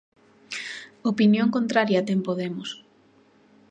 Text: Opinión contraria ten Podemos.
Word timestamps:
Opinión 1.11 1.47
contraria 1.55 2.05
ten 2.07 2.19
Podemos. 2.27 2.69